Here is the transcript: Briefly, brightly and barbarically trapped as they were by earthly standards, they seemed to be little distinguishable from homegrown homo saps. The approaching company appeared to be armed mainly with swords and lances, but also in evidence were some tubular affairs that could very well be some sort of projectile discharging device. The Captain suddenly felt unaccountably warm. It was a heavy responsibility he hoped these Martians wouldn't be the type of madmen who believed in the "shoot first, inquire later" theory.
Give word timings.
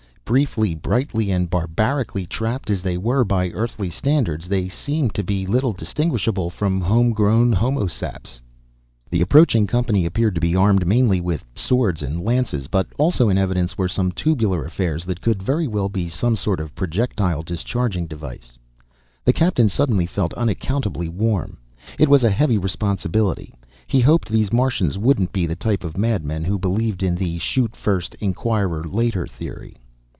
Briefly, 0.31 0.73
brightly 0.75 1.29
and 1.29 1.49
barbarically 1.49 2.25
trapped 2.25 2.69
as 2.69 2.81
they 2.81 2.97
were 2.97 3.25
by 3.25 3.49
earthly 3.49 3.89
standards, 3.89 4.47
they 4.47 4.69
seemed 4.69 5.13
to 5.15 5.25
be 5.25 5.45
little 5.45 5.73
distinguishable 5.73 6.49
from 6.49 6.79
homegrown 6.79 7.51
homo 7.51 7.85
saps. 7.87 8.39
The 9.09 9.19
approaching 9.19 9.67
company 9.67 10.05
appeared 10.05 10.35
to 10.35 10.39
be 10.39 10.55
armed 10.55 10.87
mainly 10.87 11.19
with 11.19 11.43
swords 11.53 12.01
and 12.01 12.23
lances, 12.23 12.67
but 12.69 12.87
also 12.97 13.27
in 13.27 13.37
evidence 13.37 13.77
were 13.77 13.89
some 13.89 14.13
tubular 14.13 14.63
affairs 14.63 15.03
that 15.03 15.19
could 15.19 15.43
very 15.43 15.67
well 15.67 15.89
be 15.89 16.07
some 16.07 16.37
sort 16.37 16.61
of 16.61 16.73
projectile 16.75 17.43
discharging 17.43 18.07
device. 18.07 18.57
The 19.25 19.33
Captain 19.33 19.67
suddenly 19.67 20.05
felt 20.05 20.33
unaccountably 20.35 21.09
warm. 21.09 21.57
It 21.99 22.07
was 22.07 22.23
a 22.23 22.31
heavy 22.31 22.57
responsibility 22.57 23.53
he 23.85 23.99
hoped 23.99 24.29
these 24.29 24.53
Martians 24.53 24.97
wouldn't 24.97 25.33
be 25.33 25.45
the 25.45 25.57
type 25.57 25.83
of 25.83 25.97
madmen 25.97 26.45
who 26.45 26.57
believed 26.57 27.03
in 27.03 27.15
the 27.15 27.37
"shoot 27.39 27.75
first, 27.75 28.15
inquire 28.21 28.81
later" 28.85 29.27
theory. 29.27 29.75